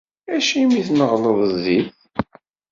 [0.35, 1.95] Acimi tneɣleḍ zzit?